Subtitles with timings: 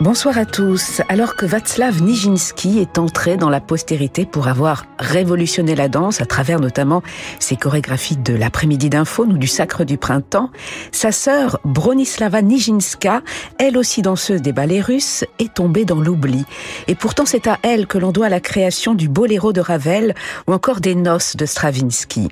[0.00, 1.02] Bonsoir à tous.
[1.10, 6.24] Alors que Václav Nijinsky est entré dans la postérité pour avoir révolutionné la danse à
[6.24, 7.02] travers notamment
[7.38, 10.48] ses chorégraphies de l'après-midi d'info ou du sacre du printemps,
[10.90, 13.20] sa sœur Bronislava Nijinska,
[13.58, 16.46] elle aussi danseuse des ballets russes, est tombée dans l'oubli.
[16.88, 20.14] Et pourtant c'est à elle que l'on doit la création du boléro de Ravel
[20.48, 22.28] ou encore des noces de Stravinsky.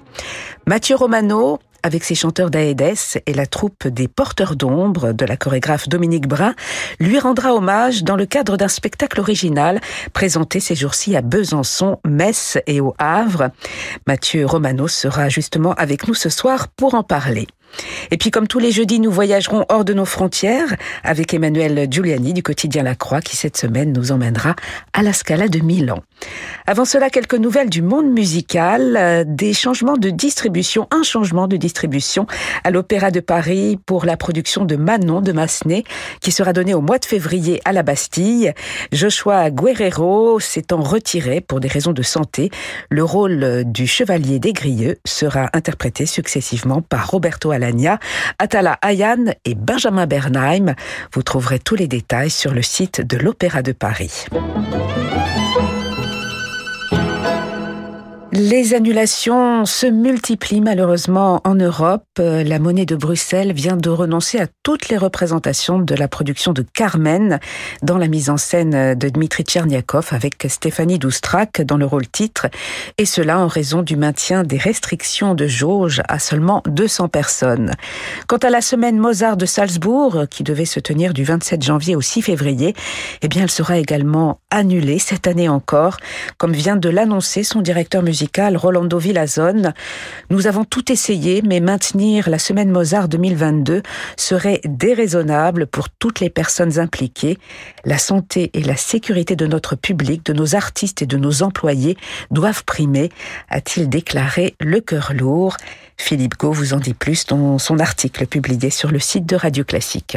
[0.66, 5.88] Mathieu Romano, avec ses chanteurs d'Aedes et la troupe des Porteurs d'ombre de la chorégraphe
[5.88, 6.54] Dominique Brun,
[7.00, 9.80] lui rendra hommage dans le cadre d'un spectacle original
[10.12, 13.50] présenté ces jours-ci à Besançon, Metz et au Havre.
[14.06, 17.46] Mathieu Romano sera justement avec nous ce soir pour en parler.
[18.10, 22.32] Et puis comme tous les jeudis, nous voyagerons hors de nos frontières avec Emmanuel Giuliani
[22.32, 24.56] du quotidien La Croix qui cette semaine nous emmènera
[24.92, 26.02] à la Scala de Milan.
[26.66, 31.56] Avant cela, quelques nouvelles du monde musical, euh, des changements de distribution, un changement de
[31.56, 32.26] distribution
[32.64, 35.84] à l'Opéra de Paris pour la production de Manon de Massenet
[36.20, 38.52] qui sera donnée au mois de février à la Bastille.
[38.92, 42.50] Joshua Guerrero s'étant retiré pour des raisons de santé,
[42.90, 47.50] le rôle du chevalier des Grieux sera interprété successivement par Roberto
[48.38, 50.74] Atala Ayan et Benjamin Bernheim.
[51.12, 54.26] Vous trouverez tous les détails sur le site de l'Opéra de Paris.
[58.30, 62.04] Les annulations se multiplient malheureusement en Europe.
[62.18, 66.62] La monnaie de Bruxelles vient de renoncer à toutes les représentations de la production de
[66.74, 67.40] Carmen
[67.82, 72.48] dans la mise en scène de Dmitri Tcherniakov avec Stéphanie Doustrak dans le rôle titre,
[72.98, 77.72] et cela en raison du maintien des restrictions de jauge à seulement 200 personnes.
[78.26, 82.02] Quant à la semaine Mozart de Salzbourg, qui devait se tenir du 27 janvier au
[82.02, 82.74] 6 février,
[83.22, 85.96] eh bien elle sera également annulée cette année encore,
[86.36, 88.17] comme vient de l'annoncer son directeur musical
[88.56, 89.74] Rolando Villazone.
[90.30, 93.82] Nous avons tout essayé, mais maintenir la semaine Mozart 2022
[94.16, 97.38] serait déraisonnable pour toutes les personnes impliquées.
[97.84, 101.96] La santé et la sécurité de notre public, de nos artistes et de nos employés
[102.30, 103.10] doivent primer,
[103.48, 105.56] a-t-il déclaré le cœur lourd.
[105.96, 109.64] Philippe Gau vous en dit plus dans son article publié sur le site de Radio
[109.64, 110.16] Classique.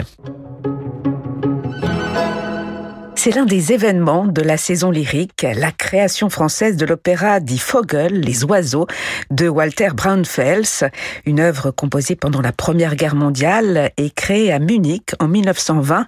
[3.23, 8.19] C'est l'un des événements de la saison lyrique, la création française de l'opéra Die Vogel,
[8.19, 8.87] Les Oiseaux,
[9.29, 10.89] de Walter Braunfels,
[11.27, 16.07] une œuvre composée pendant la Première Guerre mondiale et créée à Munich en 1920,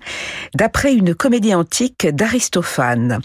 [0.56, 3.22] d'après une comédie antique d'Aristophane.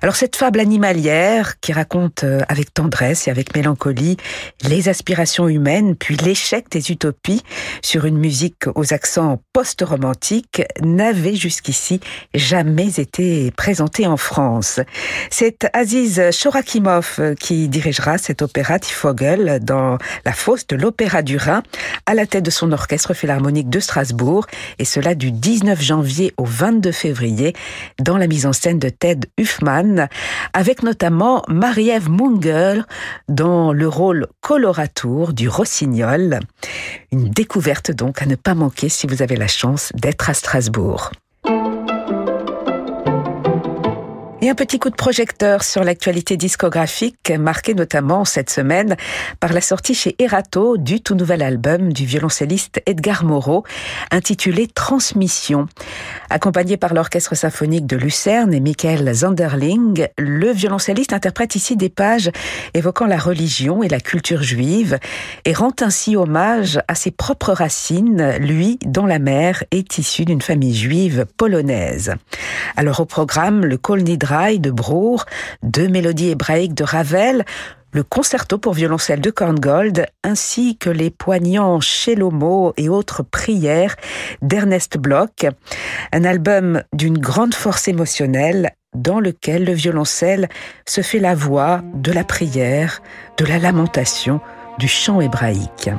[0.00, 4.16] Alors cette fable animalière qui raconte euh, avec tendresse et avec mélancolie
[4.62, 7.42] les aspirations humaines puis l'échec des utopies
[7.82, 11.98] sur une musique aux accents post-romantiques n'avait jusqu'ici
[12.32, 13.23] jamais été
[13.56, 14.80] présenté en France.
[15.30, 21.62] C'est Aziz Chorakimov qui dirigera cet opéra Tifogel dans la fosse de l'Opéra du Rhin
[22.06, 24.46] à la tête de son orchestre philharmonique de Strasbourg
[24.78, 27.54] et cela du 19 janvier au 22 février
[27.98, 30.08] dans la mise en scène de Ted Huffman
[30.52, 32.82] avec notamment Marie-Ève Munger
[33.28, 36.40] dans le rôle coloratour du Rossignol.
[37.12, 41.10] Une découverte donc à ne pas manquer si vous avez la chance d'être à Strasbourg.
[44.44, 48.94] Et un petit coup de projecteur sur l'actualité discographique, marqué notamment cette semaine
[49.40, 53.64] par la sortie chez Erato du tout nouvel album du violoncelliste Edgar Moreau,
[54.10, 55.66] intitulé Transmission.
[56.28, 62.30] Accompagné par l'Orchestre symphonique de Lucerne et Michael Zanderling, le violoncelliste interprète ici des pages
[62.74, 64.98] évoquant la religion et la culture juive
[65.46, 70.42] et rend ainsi hommage à ses propres racines, lui dont la mère est issue d'une
[70.42, 72.12] famille juive polonaise.
[72.76, 75.26] Alors au programme, le Kol Nidra de Brour,
[75.62, 77.44] deux mélodies hébraïques de Ravel,
[77.92, 83.94] le concerto pour violoncelle de Korngold, ainsi que les poignants Shelomo et autres prières
[84.42, 85.46] d'Ernest Bloch.
[86.12, 90.48] Un album d'une grande force émotionnelle dans lequel le violoncelle
[90.86, 93.02] se fait la voix de la prière,
[93.38, 94.40] de la lamentation,
[94.78, 95.90] du chant hébraïque.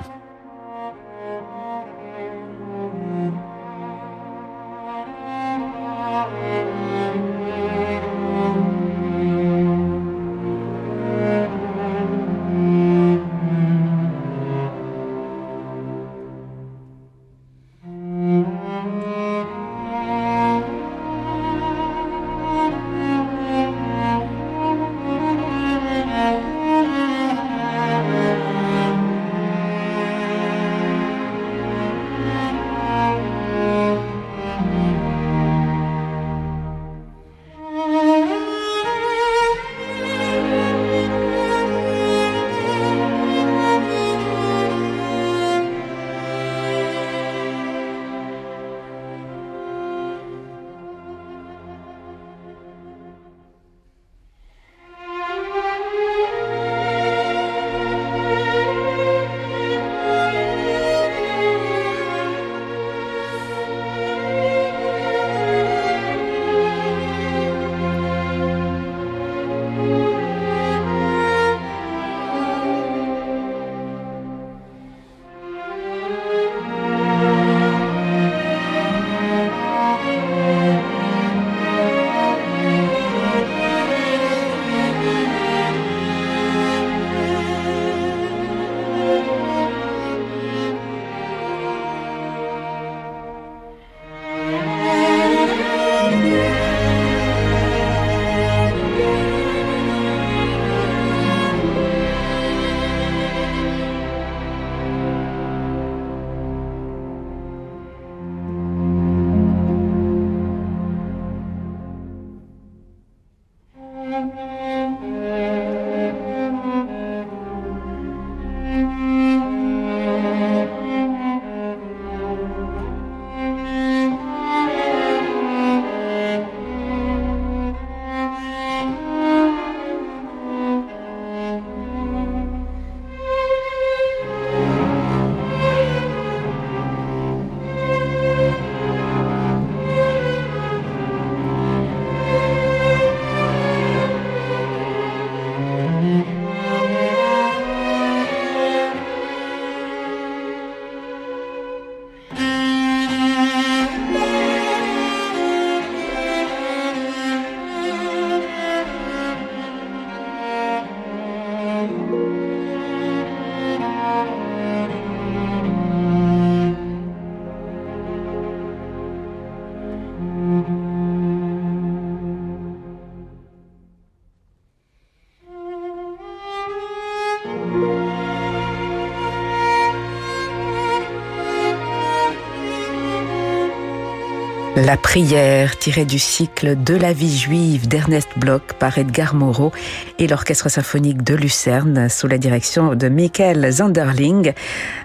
[184.96, 189.74] La prière, tirée du cycle De la vie juive d'Ernest Bloch par Edgar Moreau
[190.20, 194.54] et l'Orchestre symphonique de Lucerne sous la direction de Michael Zanderling.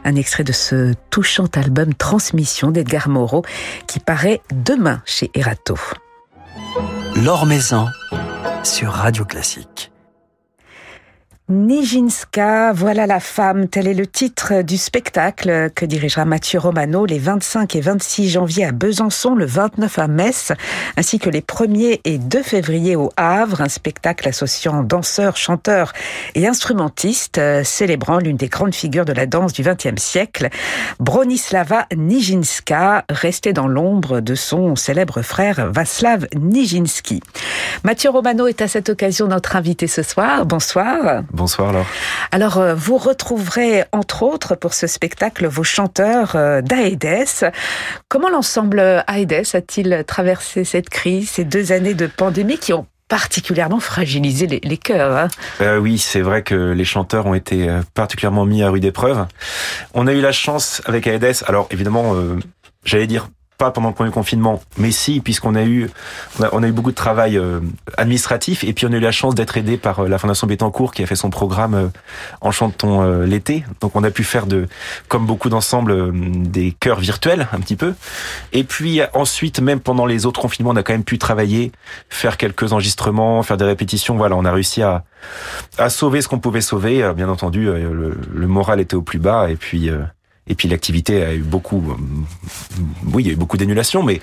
[0.04, 3.42] Un extrait de ce touchant album Transmission d'Edgar Moreau
[3.88, 5.76] qui paraît demain chez Erato.
[7.16, 7.88] L'Or Maison
[8.62, 9.90] sur Radio Classique.
[11.50, 17.18] Nijinska, voilà la femme, tel est le titre du spectacle que dirigera Mathieu Romano les
[17.18, 20.52] 25 et 26 janvier à Besançon, le 29 à Metz,
[20.96, 25.92] ainsi que les 1er et 2 février au Havre, un spectacle associant danseurs, chanteurs
[26.36, 30.50] et instrumentistes, euh, célébrant l'une des grandes figures de la danse du XXe siècle,
[31.00, 37.20] Bronislava Nijinska, restée dans l'ombre de son célèbre frère Vaslav Nijinski.
[37.82, 40.46] Mathieu Romano est à cette occasion notre invité ce soir.
[40.46, 41.24] Bonsoir.
[41.40, 41.86] Bonsoir Laure.
[42.32, 47.50] Alors, euh, vous retrouverez entre autres pour ce spectacle vos chanteurs euh, d'Aedes.
[48.08, 53.80] Comment l'ensemble Aedes a-t-il traversé cette crise, ces deux années de pandémie qui ont particulièrement
[53.80, 55.16] fragilisé les, les cœurs.
[55.16, 55.28] Hein?
[55.62, 59.24] Euh, oui, c'est vrai que les chanteurs ont été particulièrement mis à rude épreuve.
[59.94, 62.14] On a eu la chance avec Aedes, alors évidemment,
[62.84, 63.28] j'allais dire
[63.60, 65.90] pas pendant le premier confinement, mais si, puisqu'on a eu,
[66.52, 67.60] on a, eu beaucoup de travail euh,
[67.98, 70.94] administratif, et puis on a eu la chance d'être aidé par euh, la Fondation Bettencourt
[70.94, 71.88] qui a fait son programme euh,
[72.40, 73.64] en chantons l'été.
[73.82, 74.66] Donc on a pu faire de,
[75.08, 76.10] comme beaucoup d'ensembles,
[76.50, 77.92] des chœurs virtuels un petit peu.
[78.54, 81.70] Et puis ensuite, même pendant les autres confinements, on a quand même pu travailler,
[82.08, 84.16] faire quelques enregistrements, faire des répétitions.
[84.16, 85.04] Voilà, on a réussi à,
[85.76, 87.12] à sauver ce qu'on pouvait sauver.
[87.14, 89.90] Bien entendu, le, le, moral était au plus bas, et puis
[90.46, 92.82] et puis l'activité a eu beaucoup, euh,
[93.12, 94.20] oui, il y a eu beaucoup d'annulations, mais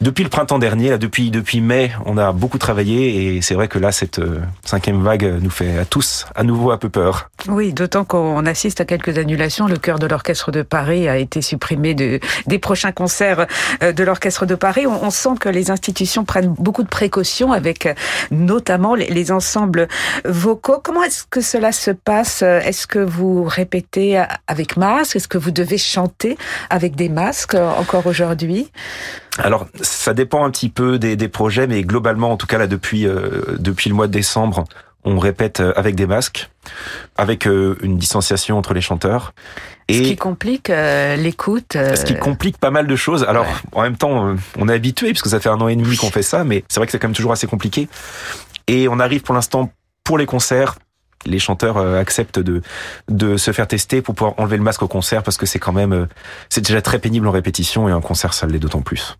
[0.00, 3.68] depuis le printemps dernier, là, depuis depuis mai, on a beaucoup travaillé et c'est vrai
[3.68, 7.28] que là, cette euh, cinquième vague nous fait à tous à nouveau un peu peur.
[7.48, 9.66] Oui, d'autant qu'on assiste à quelques annulations.
[9.66, 13.46] Le chœur de l'orchestre de Paris a été supprimé de, des prochains concerts
[13.82, 14.86] euh, de l'orchestre de Paris.
[14.86, 17.88] On, on, sent que les institutions prennent beaucoup de précautions avec
[18.30, 19.88] notamment les, les ensembles
[20.24, 20.80] vocaux.
[20.82, 22.42] Comment est-ce que cela se passe?
[22.42, 25.16] Est-ce que vous répétez avec masque?
[25.16, 26.36] Est-ce que vous devez chanter
[26.68, 28.70] avec des masques euh, encore aujourd'hui
[29.38, 32.66] alors, ça dépend un petit peu des, des, projets, mais globalement, en tout cas là
[32.66, 34.64] depuis euh, depuis le mois de décembre,
[35.04, 36.50] on répète euh, avec des masques,
[37.16, 39.32] avec une distanciation entre les chanteurs.
[39.88, 41.72] Et ce qui complique l'écoute.
[41.72, 43.24] Ce qui complique pas mal de choses.
[43.24, 46.10] Alors, en même temps, on est habitué puisque ça fait un an et demi qu'on
[46.10, 47.88] fait ça, mais c'est vrai que c'est quand même toujours assez compliqué.
[48.66, 49.72] Et on arrive pour l'instant
[50.04, 50.74] pour les concerts
[51.26, 52.62] les chanteurs euh, acceptent de
[53.08, 55.72] de se faire tester pour pouvoir enlever le masque au concert parce que c'est quand
[55.72, 56.06] même euh,
[56.48, 59.16] c'est déjà très pénible en répétition et en concert ça l'est d'autant plus.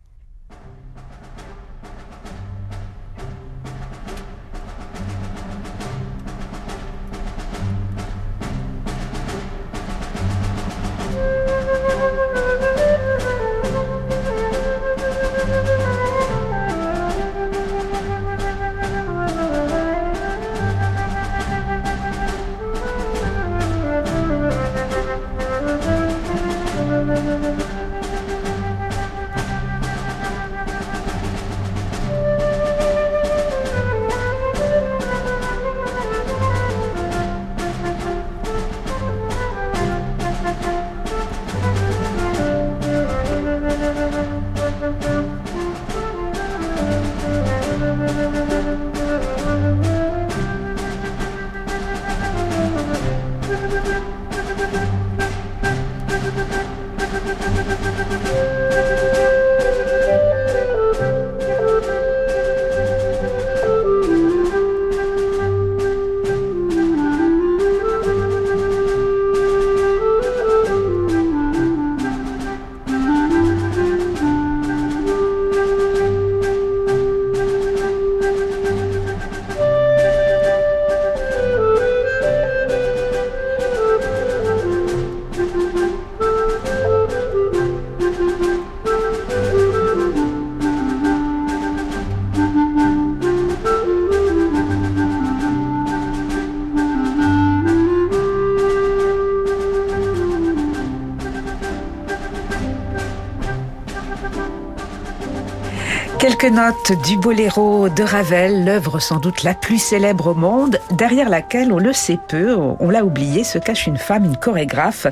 [106.50, 111.72] Notes du boléro de Ravel, l'œuvre sans doute la plus célèbre au monde, derrière laquelle,
[111.72, 115.06] on le sait peu, on l'a oublié, se cache une femme, une chorégraphe,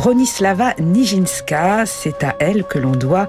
[0.00, 1.84] Bronislava Nijinska.
[1.84, 3.28] C'est à elle que l'on doit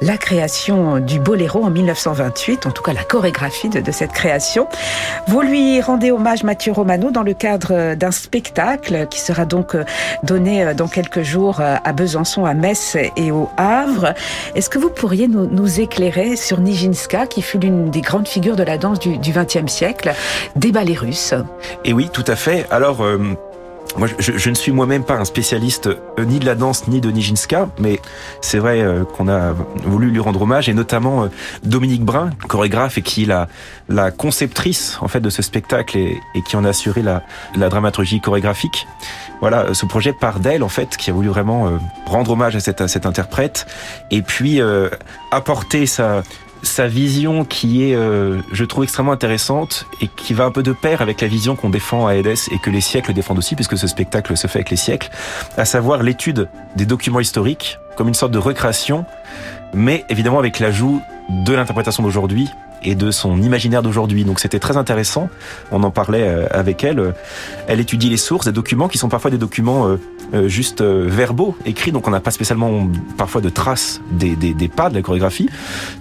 [0.00, 4.68] la création du boléro en 1928, en tout cas la chorégraphie de, cette création.
[5.26, 9.76] Vous lui rendez hommage, Mathieu Romano, dans le cadre d'un spectacle qui sera donc
[10.22, 14.14] donné dans quelques jours à Besançon, à Metz et au Havre.
[14.54, 18.62] Est-ce que vous pourriez nous, éclairer sur Nijinska, qui fut l'une des grandes figures de
[18.62, 20.14] la danse du XXe siècle,
[20.54, 21.34] des ballets russes?
[21.84, 22.64] Et oui, tout à fait.
[22.70, 23.18] Alors, euh,
[23.96, 27.00] moi, je, je, ne suis moi-même pas un spécialiste euh, ni de la danse ni
[27.00, 28.00] de Nijinska, mais
[28.40, 29.52] c'est vrai euh, qu'on a
[29.84, 31.28] voulu lui rendre hommage, et notamment euh,
[31.62, 33.48] Dominique Brun, chorégraphe et qui est la,
[33.88, 37.22] la conceptrice en fait de ce spectacle et, et qui en a assuré la,
[37.56, 38.86] la dramaturgie chorégraphique.
[39.40, 41.70] Voilà, ce projet part d'elle en fait, qui a voulu vraiment
[42.06, 43.66] rendre hommage à cette, à cette interprète,
[44.10, 44.60] et puis
[45.32, 46.22] apporter sa
[46.62, 50.72] sa vision qui est, euh, je trouve, extrêmement intéressante et qui va un peu de
[50.72, 53.76] pair avec la vision qu'on défend à Edès et que les siècles défendent aussi, puisque
[53.76, 55.10] ce spectacle se fait avec les siècles,
[55.56, 59.04] à savoir l'étude des documents historiques comme une sorte de recréation,
[59.74, 62.48] mais évidemment avec l'ajout de l'interprétation d'aujourd'hui
[62.84, 64.24] et de son imaginaire d'aujourd'hui.
[64.24, 65.28] Donc c'était très intéressant.
[65.70, 67.14] On en parlait euh, avec elle.
[67.66, 69.96] Elle étudie les sources, des documents qui sont parfois des documents
[70.34, 71.92] euh, juste verbaux, écrits.
[71.92, 75.48] Donc on n'a pas spécialement parfois de traces des, des, des, pas de la chorégraphie.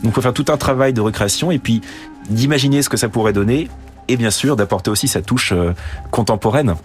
[0.03, 1.81] Donc il faut faire tout un travail de recréation et puis
[2.29, 3.69] d'imaginer ce que ça pourrait donner
[4.07, 5.53] et bien sûr d'apporter aussi sa touche
[6.11, 6.75] contemporaine.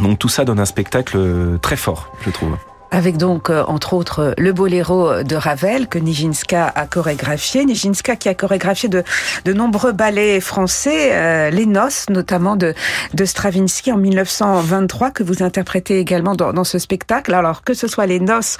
[0.00, 1.18] Donc tout ça donne un spectacle
[1.62, 2.56] très fort, je trouve.
[2.90, 7.64] Avec donc, euh, entre autres, le boléro de Ravel que Nijinska a chorégraphié.
[7.64, 9.02] Nijinska qui a chorégraphié de,
[9.44, 12.74] de nombreux ballets français, euh, Les Noces notamment de,
[13.14, 17.34] de Stravinsky en 1923 que vous interprétez également dans, dans ce spectacle.
[17.34, 18.58] Alors que ce soit Les Noces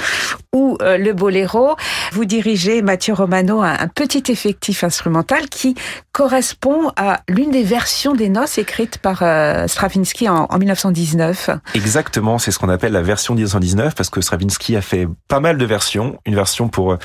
[0.57, 1.77] ou euh, le boléro,
[2.13, 5.75] vous dirigez, Mathieu Romano, un, un petit effectif instrumental qui
[6.13, 11.51] correspond à l'une des versions des Noces écrites par euh, Stravinsky en, en 1919.
[11.75, 15.59] Exactement, c'est ce qu'on appelle la version 1919 parce que Stravinsky a fait pas mal
[15.59, 16.19] de versions.
[16.25, 16.97] Une version pour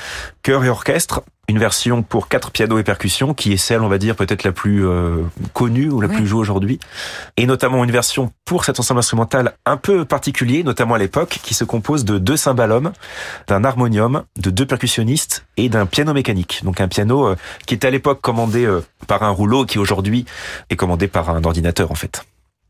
[0.42, 3.98] chœur et orchestre, une version pour quatre pianos et percussions, qui est celle, on va
[3.98, 6.16] dire, peut-être la plus euh, connue ou la oui.
[6.16, 6.80] plus jouée aujourd'hui.
[7.36, 11.52] Et notamment une version pour cet ensemble instrumental un peu particulier, notamment à l'époque, qui
[11.52, 12.92] se compose de deux cymbalums,
[13.48, 16.62] d'un harmonium, de deux percussionnistes et d'un piano mécanique.
[16.64, 20.24] Donc un piano euh, qui était à l'époque commandé euh, par un rouleau, qui aujourd'hui
[20.70, 22.24] est commandé par un ordinateur, en fait.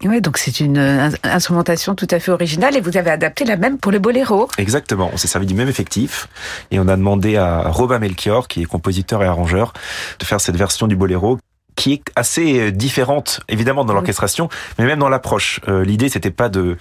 [0.04, 0.78] Oui, donc c'est une
[1.22, 4.48] instrumentation tout à fait originale et vous avez adapté la même pour le boléro.
[4.58, 6.28] Exactement, on s'est servi du même effectif
[6.70, 9.72] et on a demandé à Robin Melchior, qui est compositeur et arrangeur,
[10.18, 11.38] de faire cette version du boléro
[11.74, 16.50] qui est assez différente évidemment dans l'orchestration mais même dans l'approche euh, l'idée c'était pas
[16.50, 16.76] de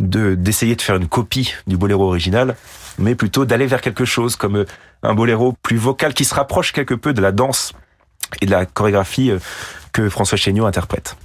[0.00, 2.56] d'essayer de, de faire une copie du boléro original
[2.98, 4.64] mais plutôt d'aller vers quelque chose comme
[5.04, 7.72] un boléro plus vocal qui se rapproche quelque peu de la danse
[8.40, 9.30] et de la chorégraphie
[9.92, 11.16] que François Chéniaud interprète.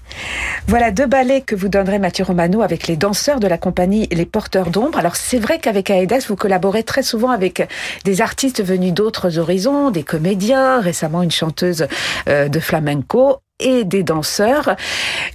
[0.68, 4.25] Voilà deux ballets que vous donnerez Mathieu Romano avec les danseurs de la compagnie Les
[4.25, 5.00] Porteurs d'Ombre.
[5.00, 7.68] Alors c'est vrai qu'avec Aedes, vous collaborez très souvent avec
[8.06, 11.88] des artistes venus d'autres horizons, des comédiens, récemment une chanteuse
[12.27, 14.75] euh, de flamenco et des danseurs.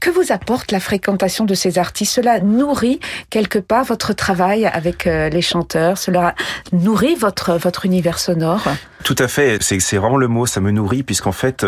[0.00, 2.14] Que vous apporte la fréquentation de ces artistes?
[2.14, 2.98] Cela nourrit
[3.30, 5.96] quelque part votre travail avec euh, les chanteurs?
[5.96, 6.34] Cela
[6.72, 8.64] nourrit votre, votre univers sonore?
[9.04, 11.64] Tout à fait, c'est vraiment le mot, ça me nourrit, puisqu'en fait,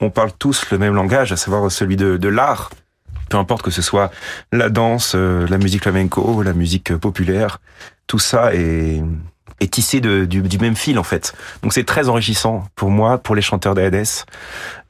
[0.00, 2.70] on parle tous le même langage, à savoir celui de, de l'art.
[3.28, 4.10] Peu importe que ce soit
[4.52, 7.60] la danse, euh, la musique flamenco, la musique populaire,
[8.06, 9.02] tout ça est,
[9.60, 11.32] est tissé de, du, du, même fil en fait.
[11.62, 14.24] Donc c'est très enrichissant pour moi, pour les chanteurs d'Aedes,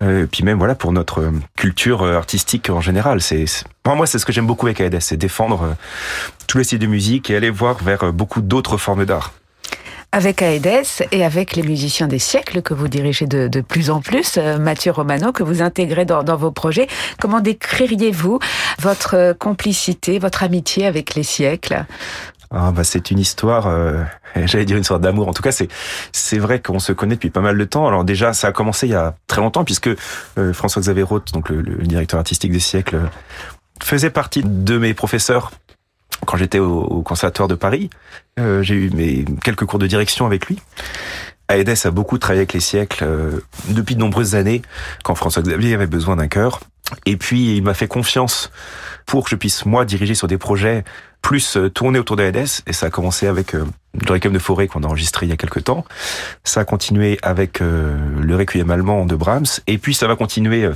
[0.03, 3.21] euh, puis même voilà pour notre culture artistique en général.
[3.21, 3.45] C'est
[3.85, 5.75] moi c'est ce que j'aime beaucoup avec Aedes, c'est défendre euh,
[6.47, 9.33] tous les styles de musique et aller voir vers beaucoup d'autres formes d'art
[10.13, 14.01] avec Aedes et avec les musiciens des siècles que vous dirigez de, de plus en
[14.01, 16.89] plus, euh, Mathieu Romano, que vous intégrez dans, dans vos projets.
[17.21, 18.39] Comment décririez-vous
[18.81, 21.85] votre complicité, votre amitié avec les siècles?
[22.53, 24.03] Ah bah c'est une histoire, euh,
[24.47, 25.29] j'allais dire une histoire d'amour.
[25.29, 25.69] En tout cas, c'est
[26.11, 27.87] c'est vrai qu'on se connaît depuis pas mal de temps.
[27.87, 29.91] Alors déjà, ça a commencé il y a très longtemps puisque
[30.39, 33.03] euh, François-Xavier Roth, donc le, le, directeur artistique des siècles,
[33.81, 35.53] faisait partie de mes professeurs
[36.27, 37.91] quand j'étais au, au, conservatoire de Paris.
[38.39, 40.59] Euh, j'ai eu mes quelques cours de direction avec lui.
[41.49, 44.63] Aedes a beaucoup travaillé avec les siècles euh, depuis de nombreuses années,
[45.03, 46.61] quand François Xavier avait besoin d'un chœur.
[47.07, 48.51] Et puis il m'a fait confiance
[49.07, 50.85] pour que je puisse moi diriger sur des projets
[51.23, 52.63] plus euh, tournés autour d'Aedes.
[52.67, 55.33] Et ça a commencé avec euh, le Requiem de forêt qu'on a enregistré il y
[55.33, 55.85] a quelques temps.
[56.45, 59.61] Ça a continué avec euh, le Requiem allemand de Brahms.
[59.67, 60.69] Et puis ça va continuer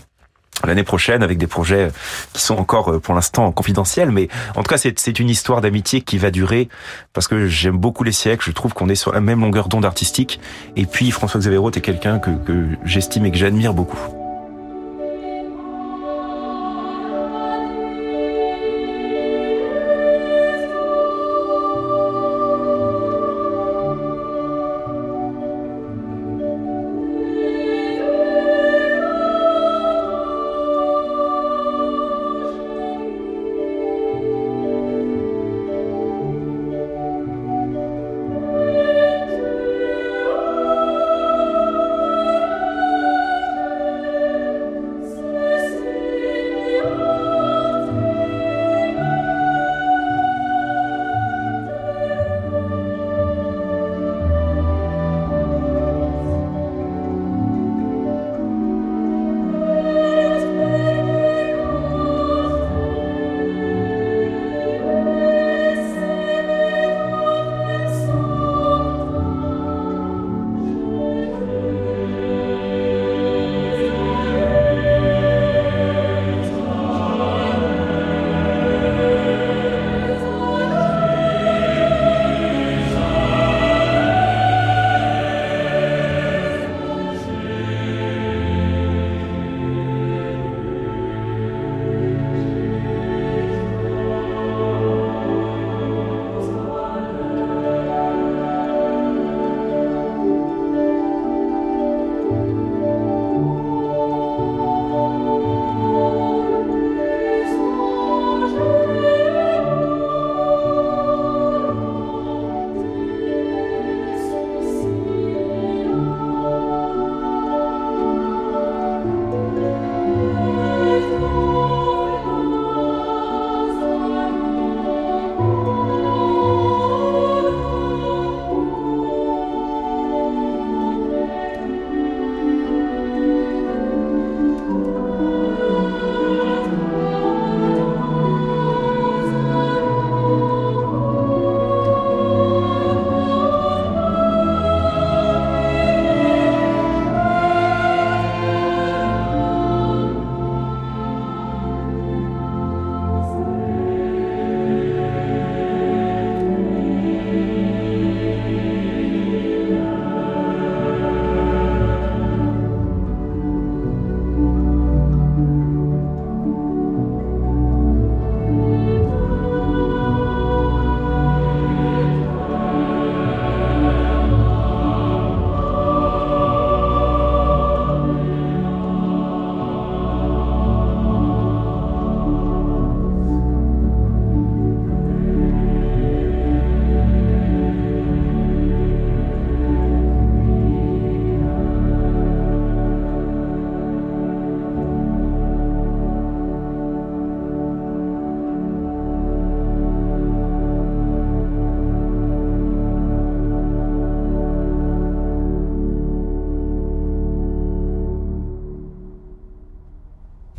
[0.66, 1.88] l'année prochaine avec des projets
[2.32, 4.10] qui sont encore pour l'instant confidentiels.
[4.10, 6.68] Mais en tout cas, c'est une histoire d'amitié qui va durer
[7.12, 8.44] parce que j'aime beaucoup les siècles.
[8.44, 10.40] Je trouve qu'on est sur la même longueur d'onde artistique.
[10.76, 14.23] Et puis François Xavier Roth est quelqu'un que, que j'estime et que j'admire beaucoup.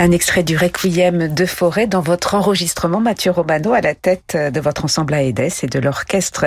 [0.05, 4.59] Un extrait du Requiem de Forêt dans votre enregistrement, Mathieu Romano, à la tête de
[4.59, 6.45] votre ensemble Aedes et de l'orchestre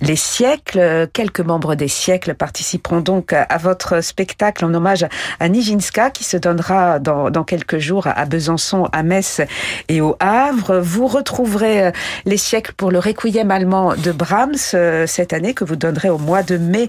[0.00, 1.08] Les Siècles.
[1.12, 5.06] Quelques membres des Siècles participeront donc à votre spectacle en hommage
[5.38, 9.40] à Nijinska qui se donnera dans, dans quelques jours à Besançon, à Metz
[9.88, 10.80] et au Havre.
[10.80, 11.92] Vous retrouverez
[12.24, 16.18] Les Siècles pour le Requiem allemand de Brahms euh, cette année que vous donnerez au
[16.18, 16.88] mois de mai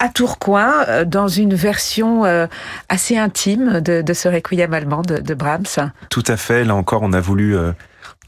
[0.00, 2.46] à Tourcoing euh, dans une version euh,
[2.90, 5.45] assez intime de, de ce Requiem allemand de, de Brahms.
[6.10, 6.64] Tout à fait.
[6.64, 7.72] Là encore, on a voulu euh,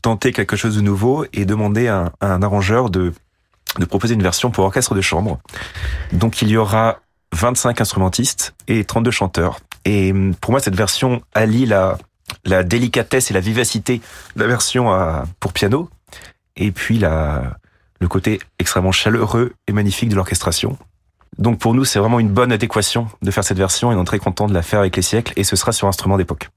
[0.02, 3.12] tenter quelque chose de nouveau et demander à, un arrangeur de,
[3.88, 5.38] proposer une version pour orchestre de chambre.
[6.12, 7.00] Donc il y aura
[7.32, 9.60] 25 instrumentistes et 32 chanteurs.
[9.84, 11.98] Et hum, pour moi, cette version allie la,
[12.64, 14.00] délicatesse et la vivacité
[14.36, 14.92] de la version
[15.40, 15.88] pour piano,
[16.56, 20.78] et puis le côté extrêmement chaleureux et magnifique de l'orchestration.
[21.38, 24.06] Donc pour nous, c'est vraiment une bonne adéquation de faire cette version et on est
[24.06, 26.50] très content de la faire avec les siècles et ce sera sur instrument d'époque.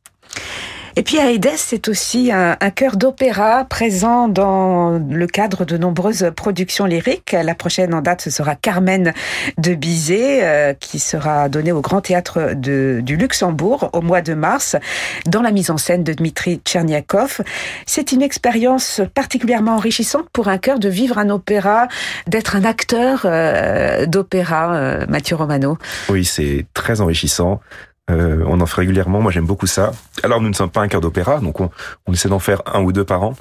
[0.97, 6.31] Et puis Aedes, c'est aussi un, un chœur d'opéra présent dans le cadre de nombreuses
[6.35, 7.31] productions lyriques.
[7.31, 9.13] La prochaine en date, ce sera Carmen
[9.57, 14.75] de Bizet, euh, qui sera donnée au Grand Théâtre du Luxembourg au mois de mars,
[15.27, 17.41] dans la mise en scène de Dmitri Tcherniakov.
[17.85, 21.87] C'est une expérience particulièrement enrichissante pour un chœur de vivre un opéra,
[22.27, 25.77] d'être un acteur euh, d'opéra, euh, Mathieu Romano.
[26.09, 27.61] Oui, c'est très enrichissant.
[28.11, 29.21] Euh, on en fait régulièrement.
[29.21, 29.91] Moi, j'aime beaucoup ça.
[30.23, 31.69] Alors, nous ne sommes pas un chœur d'opéra, donc on,
[32.07, 33.35] on, essaie d'en faire un ou deux par an.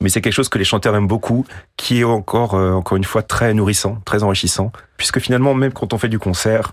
[0.00, 3.04] Mais c'est quelque chose que les chanteurs aiment beaucoup, qui est encore, euh, encore une
[3.04, 6.72] fois, très nourrissant, très enrichissant, puisque finalement, même quand on fait du concert,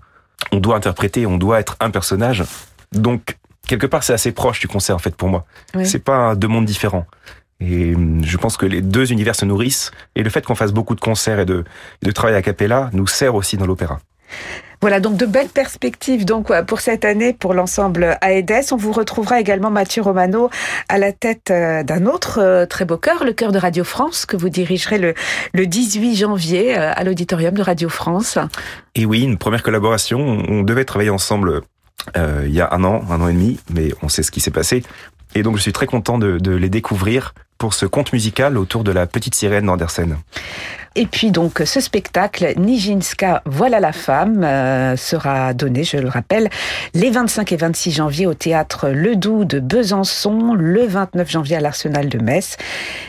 [0.52, 2.44] on doit interpréter, on doit être un personnage.
[2.92, 3.38] Donc,
[3.68, 5.46] quelque part, c'est assez proche du concert, en fait, pour moi.
[5.76, 5.86] Oui.
[5.86, 7.06] C'est pas deux mondes différents.
[7.60, 9.92] Et hum, je pense que les deux univers se nourrissent.
[10.16, 11.64] Et le fait qu'on fasse beaucoup de concerts et de,
[12.02, 14.00] de travail à capella nous sert aussi dans l'opéra.
[14.84, 18.74] Voilà, donc de belles perspectives donc pour cette année pour l'ensemble AEDES.
[18.74, 20.50] On vous retrouvera également Mathieu Romano
[20.90, 24.26] à la tête euh, d'un autre euh, très beau chœur, le chœur de Radio France,
[24.26, 25.14] que vous dirigerez le,
[25.54, 28.38] le 18 janvier euh, à l'auditorium de Radio France.
[28.94, 30.20] Et oui, une première collaboration.
[30.20, 31.62] On devait travailler ensemble
[32.18, 34.42] euh, il y a un an, un an et demi, mais on sait ce qui
[34.42, 34.84] s'est passé.
[35.34, 37.34] Et donc je suis très content de les découvrir
[37.64, 40.18] pour ce conte musical autour de la petite sirène d'Andersen.
[40.96, 46.50] Et puis donc ce spectacle Nijinska Voilà la femme euh, sera donné, je le rappelle,
[46.94, 52.10] les 25 et 26 janvier au théâtre Ledoux de Besançon, le 29 janvier à l'Arsenal
[52.10, 52.58] de Metz,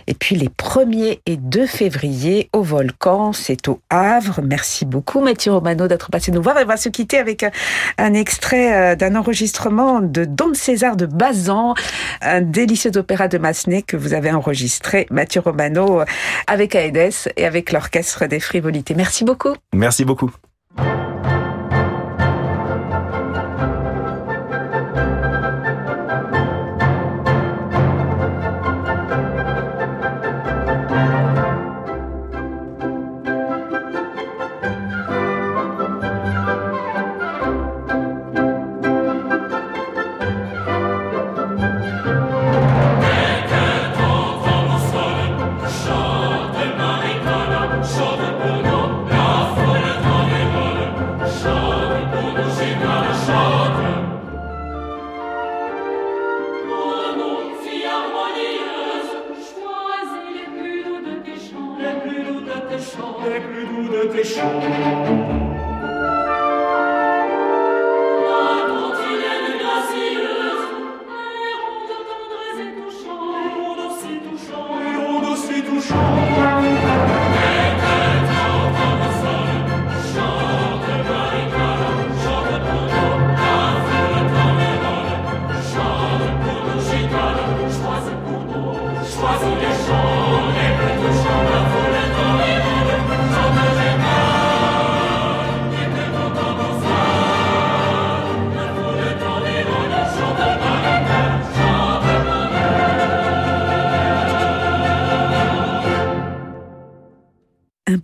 [0.06, 4.40] et puis les 1er et 2 février au Volcan, c'est au Havre.
[4.42, 6.58] Merci beaucoup Mathieu Romano d'être passé nous voir.
[6.58, 7.44] Et on va se quitter avec
[7.98, 11.74] un extrait d'un enregistrement de Don César de Bazan,
[12.22, 14.43] un délicieux opéra de Massenet que vous avez enregistré,
[15.10, 16.02] Mathieu Romano,
[16.46, 18.94] avec Aedes et avec l'Orchestre des Frivolités.
[18.94, 19.54] Merci beaucoup.
[19.72, 20.30] Merci beaucoup.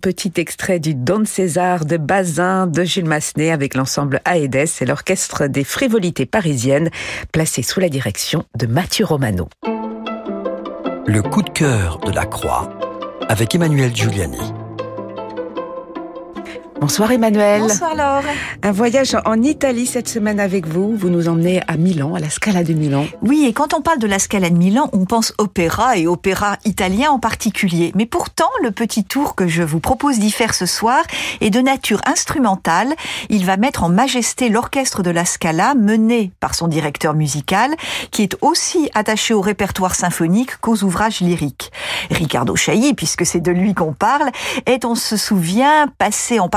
[0.01, 5.47] Petit extrait du Don César de Bazin de Jules Massenet avec l'ensemble Aedes et l'orchestre
[5.47, 6.89] des frivolités parisiennes
[7.31, 9.47] placé sous la direction de Mathieu Romano.
[11.13, 12.69] Le coup de cœur de la Croix
[13.27, 14.60] avec Emmanuel Giuliani.
[16.81, 17.61] Bonsoir Emmanuel.
[17.61, 18.23] Bonsoir Laure.
[18.63, 20.95] Un voyage en Italie cette semaine avec vous.
[20.97, 23.05] Vous nous emmenez à Milan, à la Scala de Milan.
[23.21, 26.57] Oui, et quand on parle de la Scala de Milan, on pense opéra et opéra
[26.65, 27.91] italien en particulier.
[27.93, 31.03] Mais pourtant, le petit tour que je vous propose d'y faire ce soir
[31.39, 32.95] est de nature instrumentale.
[33.29, 37.75] Il va mettre en majesté l'orchestre de la Scala, mené par son directeur musical,
[38.09, 41.71] qui est aussi attaché au répertoire symphonique qu'aux ouvrages lyriques.
[42.09, 44.31] Riccardo Chailly, puisque c'est de lui qu'on parle,
[44.65, 46.49] est, on se souvient, passé en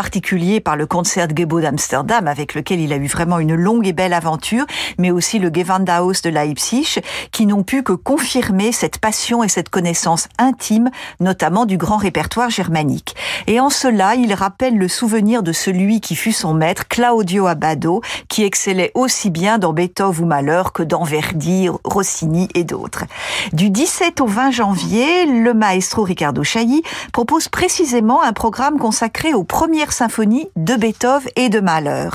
[0.63, 4.13] par le concert Gebo d'Amsterdam, avec lequel il a eu vraiment une longue et belle
[4.13, 4.65] aventure,
[4.99, 7.01] mais aussi le Gewandhaus de Leipzig,
[7.33, 12.51] qui n'ont pu que confirmer cette passion et cette connaissance intime, notamment du grand répertoire
[12.51, 13.17] germanique.
[13.47, 18.01] Et en cela, il rappelle le souvenir de celui qui fut son maître, Claudio Abbado,
[18.29, 23.05] qui excellait aussi bien dans Beethoven ou Malheur que dans Verdi, Rossini et d'autres.
[23.53, 29.45] Du 17 au 20 janvier, le maestro Riccardo Chailly propose précisément un programme consacré aux
[29.45, 32.11] premières de Beethoven et de Mahler.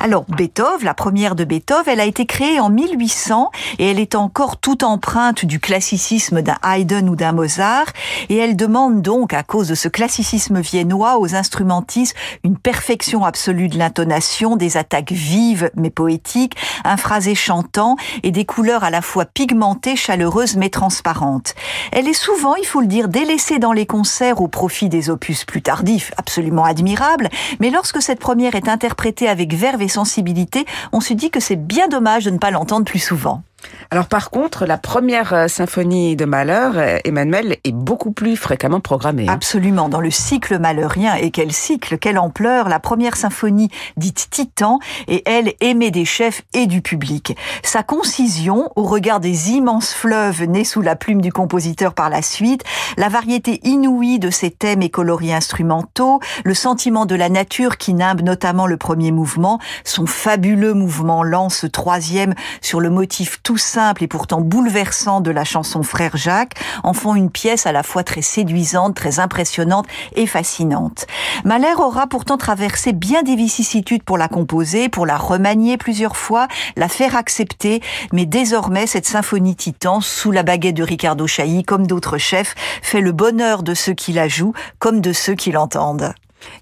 [0.00, 4.14] Alors Beethoven, la première de Beethoven, elle a été créée en 1800 et elle est
[4.14, 7.86] encore toute empreinte du classicisme d'un Haydn ou d'un Mozart
[8.28, 13.68] et elle demande donc à cause de ce classicisme viennois aux instrumentistes une perfection absolue
[13.68, 19.00] de l'intonation, des attaques vives mais poétiques, un phrasé chantant et des couleurs à la
[19.00, 21.54] fois pigmentées, chaleureuses mais transparentes.
[21.92, 25.44] Elle est souvent, il faut le dire, délaissée dans les concerts au profit des opus
[25.44, 27.13] plus tardifs, absolument admirables
[27.60, 31.56] mais lorsque cette première est interprétée avec verve et sensibilité, on se dit que c'est
[31.56, 33.42] bien dommage de ne pas l'entendre plus souvent.
[33.90, 38.80] Alors par contre, la première euh, symphonie de Mahler, euh, Emmanuel, est beaucoup plus fréquemment
[38.80, 39.26] programmée.
[39.28, 39.32] Hein.
[39.32, 41.14] Absolument, dans le cycle malheurien.
[41.14, 46.42] Et quel cycle, quelle ampleur La première symphonie dite Titan, et elle aimée des chefs
[46.54, 47.36] et du public.
[47.62, 52.22] Sa concision, au regard des immenses fleuves nés sous la plume du compositeur par la
[52.22, 52.64] suite,
[52.96, 57.94] la variété inouïe de ses thèmes et coloris instrumentaux, le sentiment de la nature qui
[57.94, 63.53] nimbe notamment le premier mouvement, son fabuleux mouvement lent, ce troisième, sur le motif tout
[63.56, 67.82] simple et pourtant bouleversant de la chanson Frère Jacques en font une pièce à la
[67.82, 71.06] fois très séduisante, très impressionnante et fascinante.
[71.44, 76.48] Mahler aura pourtant traversé bien des vicissitudes pour la composer, pour la remanier plusieurs fois,
[76.76, 77.80] la faire accepter,
[78.12, 83.00] mais désormais cette symphonie titan, sous la baguette de Ricardo Chailly, comme d'autres chefs, fait
[83.00, 86.14] le bonheur de ceux qui la jouent comme de ceux qui l'entendent.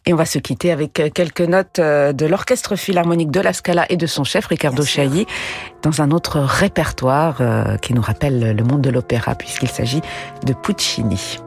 [0.07, 3.53] Et on va se quitter avec euh, quelques notes euh, de l'Orchestre Philharmonique de la
[3.53, 5.27] Scala et de son chef, Ricardo Chailly,
[5.83, 10.01] dans un autre répertoire euh, qui nous rappelle le monde de l'opéra, puisqu'il s'agit
[10.45, 11.39] de Puccini.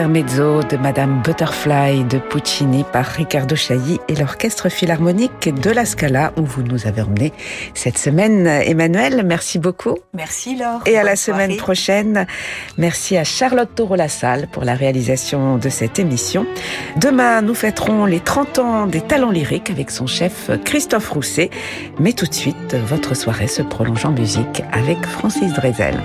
[0.00, 6.32] L'intermezzo de Madame Butterfly de Puccini par Riccardo Chailly et l'Orchestre Philharmonique de la Scala
[6.38, 7.34] où vous nous avez emmené
[7.74, 8.46] cette semaine.
[8.46, 9.98] Emmanuel, merci beaucoup.
[10.14, 10.80] Merci Laure.
[10.86, 12.26] Et à la semaine prochaine.
[12.78, 16.46] Merci à Charlotte Taureau-Lassalle pour la réalisation de cette émission.
[16.96, 21.50] Demain, nous fêterons les 30 ans des talents lyriques avec son chef Christophe Rousset.
[21.98, 26.00] Mais tout de suite, votre soirée se prolonge en musique avec Francis Drezel.